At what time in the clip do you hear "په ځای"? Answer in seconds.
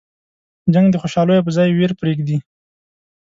1.45-1.69